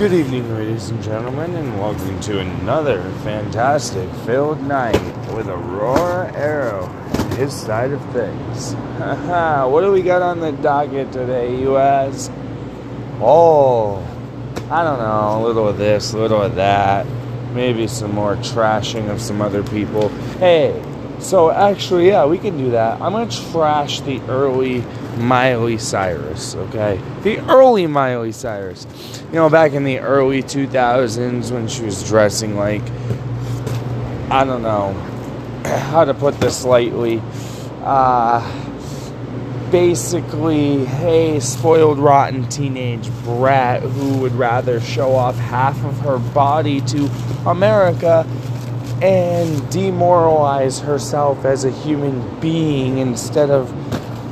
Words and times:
Good 0.00 0.14
evening, 0.14 0.54
ladies 0.54 0.88
and 0.88 1.02
gentlemen, 1.02 1.54
and 1.56 1.78
welcome 1.78 2.18
to 2.20 2.38
another 2.38 3.02
fantastic 3.22 4.08
filled 4.24 4.62
night 4.62 4.98
with 5.34 5.46
Aurora 5.46 6.32
Arrow 6.34 6.86
and 6.86 7.34
his 7.34 7.52
side 7.52 7.90
of 7.90 8.00
things. 8.10 8.72
what 9.68 9.82
do 9.82 9.92
we 9.92 10.00
got 10.00 10.22
on 10.22 10.40
the 10.40 10.52
docket 10.52 11.12
today, 11.12 11.54
you 11.54 11.76
ask? 11.76 12.32
Oh, 13.20 13.98
I 14.70 14.84
don't 14.84 15.00
know, 15.00 15.38
a 15.38 15.44
little 15.44 15.68
of 15.68 15.76
this, 15.76 16.14
a 16.14 16.18
little 16.18 16.40
of 16.40 16.54
that, 16.54 17.06
maybe 17.52 17.86
some 17.86 18.14
more 18.14 18.36
trashing 18.36 19.10
of 19.10 19.20
some 19.20 19.42
other 19.42 19.62
people. 19.62 20.08
Hey, 20.38 20.82
so 21.18 21.50
actually, 21.50 22.08
yeah, 22.08 22.24
we 22.24 22.38
can 22.38 22.56
do 22.56 22.70
that. 22.70 23.02
I'm 23.02 23.12
gonna 23.12 23.30
trash 23.30 24.00
the 24.00 24.18
early 24.30 24.82
Miley 25.18 25.78
Cyrus, 25.78 26.54
okay? 26.54 27.00
The 27.22 27.38
early 27.50 27.86
Miley 27.86 28.32
Cyrus. 28.32 28.86
You 29.28 29.36
know, 29.36 29.50
back 29.50 29.72
in 29.72 29.84
the 29.84 29.98
early 29.98 30.42
2000s 30.42 31.52
when 31.52 31.68
she 31.68 31.84
was 31.84 32.06
dressing 32.06 32.56
like, 32.56 32.82
I 34.30 34.44
don't 34.44 34.62
know 34.62 34.92
how 35.64 36.04
to 36.04 36.14
put 36.14 36.38
this 36.40 36.64
lightly. 36.64 37.22
Uh, 37.82 38.40
basically, 39.70 40.86
a 40.86 41.40
spoiled, 41.40 41.98
rotten 41.98 42.48
teenage 42.48 43.10
brat 43.24 43.82
who 43.82 44.18
would 44.18 44.32
rather 44.32 44.80
show 44.80 45.14
off 45.14 45.36
half 45.36 45.82
of 45.84 45.98
her 46.00 46.18
body 46.18 46.80
to 46.82 47.06
America 47.46 48.26
and 49.02 49.70
demoralize 49.70 50.80
herself 50.80 51.44
as 51.44 51.64
a 51.64 51.70
human 51.70 52.40
being 52.40 52.98
instead 52.98 53.50
of 53.50 53.70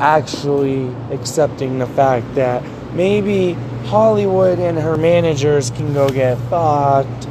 actually 0.00 0.88
accepting 1.10 1.78
the 1.78 1.86
fact 1.86 2.34
that 2.34 2.62
maybe 2.92 3.52
Hollywood 3.86 4.58
and 4.58 4.78
her 4.78 4.96
managers 4.96 5.70
can 5.70 5.92
go 5.92 6.08
get 6.08 6.38
fucked 6.48 7.26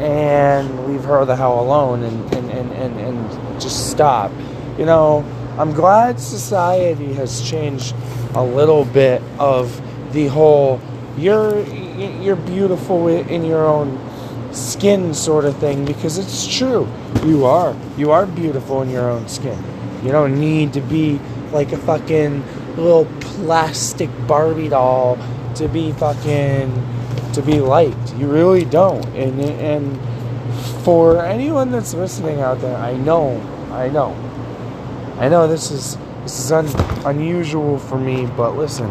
and 0.00 0.86
leave 0.86 1.04
her 1.04 1.24
the 1.24 1.36
hell 1.36 1.60
alone 1.60 2.02
and, 2.02 2.34
and, 2.34 2.50
and, 2.50 2.72
and, 2.72 3.00
and 3.00 3.60
just 3.60 3.90
stop. 3.90 4.30
You 4.78 4.86
know, 4.86 5.24
I'm 5.58 5.72
glad 5.72 6.18
society 6.18 7.12
has 7.14 7.48
changed 7.48 7.94
a 8.34 8.42
little 8.42 8.84
bit 8.84 9.22
of 9.38 9.80
the 10.12 10.26
whole 10.26 10.80
you're 11.16 11.64
you're 11.64 12.36
beautiful 12.36 13.06
in 13.06 13.44
your 13.44 13.64
own 13.64 14.00
skin 14.52 15.14
sort 15.14 15.44
of 15.44 15.56
thing 15.58 15.84
because 15.84 16.18
it's 16.18 16.46
true. 16.46 16.88
You 17.24 17.44
are. 17.44 17.76
You 17.96 18.10
are 18.10 18.26
beautiful 18.26 18.82
in 18.82 18.90
your 18.90 19.08
own 19.08 19.28
skin. 19.28 19.58
You 20.02 20.10
don't 20.10 20.38
need 20.38 20.72
to 20.72 20.80
be 20.80 21.20
like 21.54 21.72
a 21.72 21.78
fucking 21.78 22.44
little 22.76 23.06
plastic 23.20 24.10
Barbie 24.26 24.68
doll 24.68 25.16
to 25.54 25.68
be 25.68 25.92
fucking 25.92 26.70
to 27.32 27.42
be 27.42 27.60
liked. 27.60 28.14
You 28.16 28.30
really 28.30 28.64
don't. 28.64 29.04
And 29.14 29.40
and 29.40 30.84
for 30.84 31.24
anyone 31.24 31.70
that's 31.70 31.94
listening 31.94 32.40
out 32.40 32.60
there, 32.60 32.76
I 32.76 32.96
know, 32.96 33.40
I 33.70 33.88
know, 33.88 34.12
I 35.18 35.28
know 35.28 35.46
this 35.46 35.70
is 35.70 35.96
this 36.22 36.38
is 36.38 36.52
un, 36.52 36.66
unusual 37.06 37.78
for 37.78 37.98
me, 37.98 38.26
but 38.36 38.56
listen, 38.56 38.90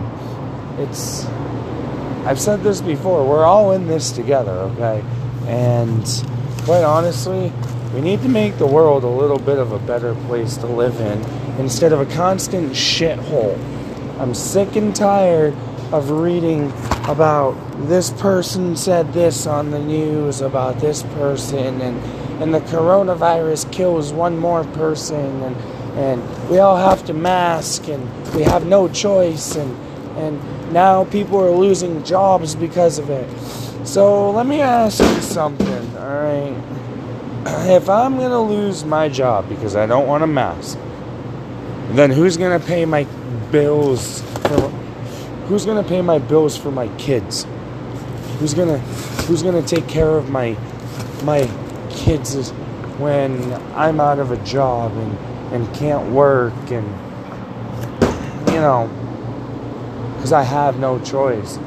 it's. 0.77 1.25
I've 2.25 2.39
said 2.39 2.63
this 2.63 2.79
before. 2.79 3.27
We're 3.27 3.43
all 3.43 3.73
in 3.73 3.87
this 3.87 4.11
together, 4.11 4.51
okay? 4.51 5.03
And 5.45 6.05
quite 6.63 6.83
honestly, 6.83 7.51
we 7.93 8.01
need 8.01 8.21
to 8.23 8.29
make 8.29 8.57
the 8.57 8.65
world 8.65 9.03
a 9.03 9.07
little 9.07 9.37
bit 9.37 9.59
of 9.59 9.71
a 9.71 9.79
better 9.79 10.15
place 10.25 10.57
to 10.57 10.67
live 10.67 10.99
in 10.99 11.21
instead 11.59 11.93
of 11.93 11.99
a 11.99 12.05
constant 12.13 12.71
shithole. 12.71 13.57
I'm 14.19 14.33
sick 14.33 14.75
and 14.75 14.95
tired 14.95 15.53
of 15.91 16.09
reading 16.09 16.71
about 17.07 17.53
this 17.87 18.09
person 18.13 18.75
said 18.75 19.13
this 19.13 19.45
on 19.45 19.69
the 19.69 19.79
news 19.79 20.41
about 20.41 20.79
this 20.79 21.03
person 21.03 21.81
and 21.81 22.01
and 22.41 22.51
the 22.51 22.61
coronavirus 22.61 23.71
kills 23.71 24.11
one 24.11 24.39
more 24.39 24.63
person 24.63 25.43
and 25.43 25.55
and 25.95 26.49
we 26.49 26.57
all 26.57 26.77
have 26.77 27.05
to 27.05 27.13
mask 27.13 27.87
and 27.87 28.33
we 28.33 28.41
have 28.41 28.65
no 28.65 28.87
choice 28.87 29.55
and 29.55 29.77
and 30.17 30.73
now 30.73 31.05
people 31.05 31.39
are 31.39 31.51
losing 31.51 32.03
jobs 32.03 32.55
because 32.55 32.97
of 32.97 33.11
it. 33.11 33.29
So 33.85 34.31
let 34.31 34.47
me 34.47 34.61
ask 34.61 34.99
you 34.99 35.21
something, 35.21 35.97
all 35.97 36.21
right? 36.23 36.55
If 37.45 37.89
I'm 37.89 38.17
gonna 38.17 38.41
lose 38.41 38.85
my 38.85 39.09
job 39.09 39.49
because 39.49 39.75
I 39.75 39.85
don't 39.85 40.07
want 40.07 40.23
a 40.23 40.27
mask, 40.27 40.77
then 41.91 42.09
who's 42.11 42.37
gonna 42.37 42.59
pay 42.59 42.85
my 42.85 43.03
bills 43.51 44.21
for? 44.21 44.69
Who's 45.47 45.65
gonna 45.65 45.83
pay 45.83 46.01
my 46.01 46.19
bills 46.19 46.57
for 46.57 46.71
my 46.71 46.87
kids? 46.97 47.45
Who's 48.39 48.53
gonna 48.53 48.79
Who's 49.27 49.41
gonna 49.41 49.61
take 49.61 49.87
care 49.87 50.17
of 50.17 50.29
my 50.29 50.57
my 51.23 51.49
kids 51.89 52.51
when 52.99 53.53
I'm 53.73 53.99
out 53.99 54.19
of 54.19 54.31
a 54.31 54.37
job 54.43 54.91
and 54.97 55.17
and 55.53 55.75
can't 55.75 56.11
work 56.11 56.53
and 56.71 56.87
you 58.49 58.59
know 58.59 58.89
because 60.15 60.33
I 60.33 60.43
have 60.43 60.79
no 60.79 60.99
choice 60.99 61.57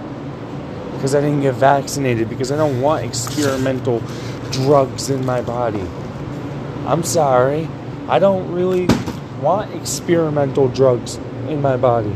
because 0.97 1.15
I 1.15 1.21
didn't 1.21 1.43
get 1.43 1.55
vaccinated, 1.55 2.29
because 2.29 2.51
I 2.51 2.57
don't 2.57 2.81
want 2.81 3.05
experimental 3.05 4.01
drugs 4.53 5.11
in 5.11 5.25
my 5.25 5.41
body. 5.43 5.85
I'm 6.87 7.03
sorry. 7.03 7.69
I 8.09 8.19
don't 8.19 8.53
really 8.53 8.87
want 9.41 9.75
experimental 9.75 10.69
drugs 10.69 11.17
in 11.49 11.61
my 11.61 11.77
body. 11.77 12.15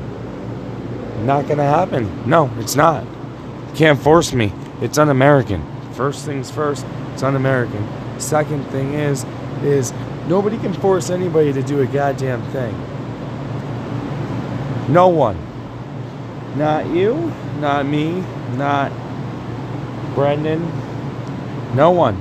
Not 1.22 1.48
gonna 1.48 1.64
happen. 1.64 2.28
No, 2.28 2.50
it's 2.58 2.76
not. 2.76 3.04
can't 3.74 3.98
force 4.00 4.32
me. 4.32 4.52
It's 4.80 4.98
un 4.98 5.10
American. 5.10 5.64
First 5.92 6.24
things 6.24 6.50
first, 6.50 6.86
it's 7.12 7.22
un 7.22 7.36
American. 7.36 7.86
Second 8.18 8.64
thing 8.68 8.94
is, 8.94 9.24
is 9.62 9.92
nobody 10.26 10.56
can 10.58 10.72
force 10.72 11.10
anybody 11.10 11.52
to 11.52 11.62
do 11.62 11.80
a 11.82 11.86
goddamn 11.86 12.42
thing. 12.52 12.72
No 14.92 15.08
one. 15.08 15.38
Not 16.56 16.86
you, 16.86 17.32
not 17.60 17.86
me, 17.86 18.24
not 18.56 18.90
Brendan, 20.14 20.62
no 21.74 21.90
one. 21.90 22.16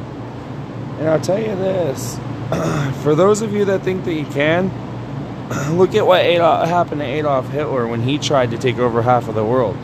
And 0.99 1.09
I'll 1.09 1.21
tell 1.21 1.39
you 1.39 1.55
this 1.55 2.17
for 3.03 3.15
those 3.15 3.41
of 3.41 3.53
you 3.53 3.65
that 3.65 3.83
think 3.83 4.05
that 4.05 4.13
you 4.13 4.25
can, 4.25 4.71
look 5.77 5.95
at 5.95 6.05
what 6.05 6.21
Adolf, 6.21 6.67
happened 6.67 7.01
to 7.01 7.07
Adolf 7.07 7.49
Hitler 7.49 7.87
when 7.87 8.01
he 8.01 8.17
tried 8.17 8.51
to 8.51 8.57
take 8.57 8.77
over 8.77 9.01
half 9.01 9.27
of 9.27 9.35
the 9.35 9.45
world 9.45 9.77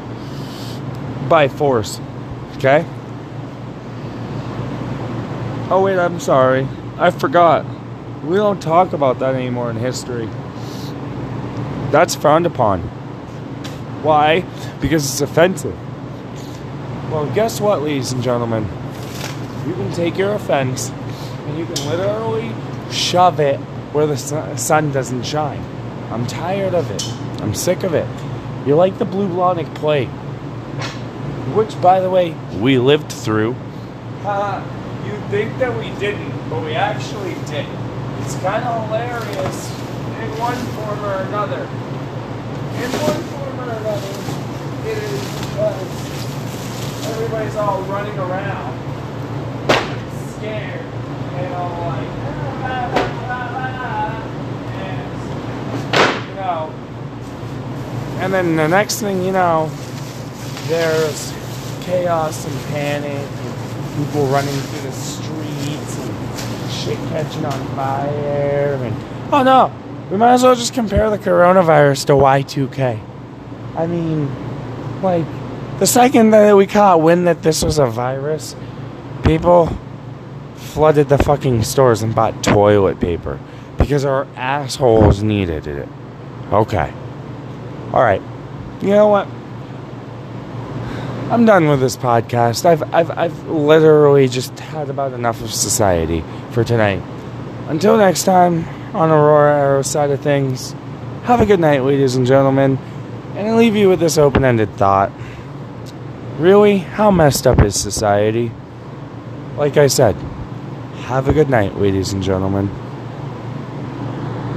by 1.29 1.47
force. 1.47 1.99
Okay? 2.57 2.85
Oh, 5.69 5.81
wait, 5.83 5.97
I'm 5.97 6.19
sorry. 6.19 6.67
I 6.97 7.11
forgot. 7.11 7.65
We 8.23 8.35
don't 8.35 8.61
talk 8.61 8.93
about 8.93 9.19
that 9.19 9.35
anymore 9.35 9.69
in 9.69 9.77
history. 9.77 10.27
That's 11.91 12.15
frowned 12.15 12.45
upon. 12.45 12.81
Why? 14.03 14.41
Because 14.81 15.05
it's 15.05 15.21
offensive. 15.21 15.75
Well, 17.11 17.31
guess 17.33 17.59
what, 17.61 17.81
ladies 17.81 18.11
and 18.11 18.21
gentlemen? 18.21 18.67
You 19.67 19.73
can 19.73 19.91
take 19.93 20.17
your 20.17 20.33
offense 20.33 20.89
and 20.89 21.57
you 21.57 21.65
can 21.65 21.87
literally 21.89 22.51
shove 22.91 23.39
it 23.39 23.59
where 23.93 24.05
the 24.05 24.17
sun 24.57 24.91
doesn't 24.91 25.23
shine. 25.23 25.63
I'm 26.11 26.27
tired 26.27 26.73
of 26.73 26.91
it. 26.91 27.03
I'm 27.41 27.53
sick 27.55 27.83
of 27.83 27.93
it. 27.93 28.07
You 28.67 28.75
like 28.75 28.97
the 28.97 29.05
bubonic 29.05 29.73
plague, 29.75 30.09
which, 31.55 31.79
by 31.81 31.99
the 31.99 32.09
way, 32.09 32.35
we 32.59 32.77
lived 32.77 33.11
through. 33.11 33.55
You 35.05 35.17
think 35.29 35.57
that 35.59 35.75
we 35.77 35.89
didn't, 35.99 36.49
but 36.49 36.63
we 36.63 36.73
actually 36.73 37.35
did. 37.45 37.67
It's 38.21 38.35
kind 38.37 38.63
of 38.63 38.85
hilarious 38.85 39.69
in 40.19 40.29
one 40.39 40.55
form 40.73 40.99
or 41.05 41.21
another. 41.27 41.61
In 41.61 42.91
one 43.05 43.21
form 43.29 43.59
or 43.59 43.71
another, 43.71 44.11
it 44.89 44.97
is 44.97 45.21
because 45.39 47.07
everybody's 47.13 47.55
all 47.55 47.81
running 47.83 48.17
around, 48.17 48.73
scared, 50.45 50.81
and 50.81 51.51
like, 51.81 52.09
ah, 52.61 52.93
ah, 53.27 53.49
ah, 53.81 54.13
and, 54.85 56.29
you 56.29 56.35
know, 56.35 56.61
and 58.21 58.29
then 58.33 58.55
the 58.55 58.67
next 58.67 59.01
thing 59.01 59.23
you 59.23 59.31
know, 59.31 59.69
there's 60.67 61.33
chaos 61.81 62.45
and 62.45 62.55
panic, 62.67 63.11
and 63.11 63.53
people 63.97 64.25
running 64.27 64.53
through 64.53 64.81
the 64.89 64.91
streets, 64.91 65.97
and 65.99 66.71
shit 66.71 66.97
catching 67.09 67.45
on 67.45 67.67
fire, 67.75 68.77
and 68.81 68.95
oh 69.33 69.43
no, 69.43 69.71
we 70.11 70.17
might 70.17 70.33
as 70.33 70.43
well 70.43 70.55
just 70.55 70.73
compare 70.73 71.09
the 71.09 71.17
coronavirus 71.17 72.05
to 72.05 72.13
Y2K. 72.13 72.99
I 73.75 73.87
mean, 73.87 74.29
like, 75.01 75.25
the 75.79 75.87
second 75.87 76.29
that 76.29 76.55
we 76.55 76.67
caught 76.67 77.01
wind 77.01 77.27
that 77.27 77.41
this 77.43 77.63
was 77.63 77.79
a 77.79 77.87
virus, 77.87 78.55
people 79.23 79.69
flooded 80.65 81.09
the 81.09 81.17
fucking 81.17 81.63
stores 81.63 82.01
and 82.01 82.13
bought 82.13 82.43
toilet 82.43 82.99
paper 82.99 83.39
because 83.77 84.03
our 84.05 84.25
assholes 84.35 85.23
needed 85.23 85.67
it. 85.67 85.87
Okay. 86.51 86.93
Alright. 87.93 88.21
You 88.81 88.89
know 88.89 89.07
what? 89.07 89.27
I'm 91.31 91.45
done 91.45 91.67
with 91.67 91.79
this 91.79 91.97
podcast. 91.97 92.65
I've, 92.65 92.83
I've, 92.93 93.11
I've 93.11 93.47
literally 93.47 94.27
just 94.27 94.59
had 94.59 94.89
about 94.89 95.13
enough 95.13 95.41
of 95.41 95.51
society 95.51 96.23
for 96.51 96.63
tonight. 96.63 97.01
Until 97.67 97.97
next 97.97 98.25
time, 98.25 98.63
on 98.95 99.09
Aurora 99.09 99.57
Arrow 99.57 99.81
side 99.81 100.11
of 100.11 100.21
things, 100.21 100.73
have 101.23 101.41
a 101.41 101.45
good 101.45 101.59
night, 101.59 101.83
ladies 101.83 102.15
and 102.15 102.27
gentlemen. 102.27 102.77
And 103.35 103.47
I 103.47 103.55
leave 103.55 103.75
you 103.75 103.89
with 103.89 103.99
this 103.99 104.17
open 104.17 104.45
ended 104.45 104.75
thought. 104.75 105.11
Really, 106.37 106.77
how 106.77 107.09
messed 107.11 107.47
up 107.47 107.61
is 107.61 107.79
society? 107.79 108.51
Like 109.57 109.77
I 109.77 109.87
said, 109.87 110.15
have 111.03 111.27
a 111.27 111.33
good 111.33 111.49
night, 111.49 111.77
ladies 111.77 112.13
and 112.13 112.23
gentlemen. 112.23 112.69